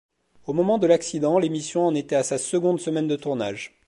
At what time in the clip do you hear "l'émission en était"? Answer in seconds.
1.37-2.15